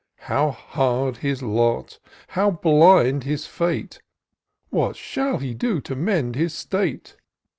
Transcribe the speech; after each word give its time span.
How 0.21 0.49
hard 0.49 1.17
his 1.17 1.43
lot! 1.43 1.99
how 2.29 2.49
blind 2.49 3.23
his 3.23 3.45
fate! 3.45 4.01
What 4.71 4.95
shall 4.95 5.37
he 5.37 5.53
do 5.53 5.79
to 5.81 5.95
mend 5.95 6.33
his 6.35 6.55
state 6.55 7.17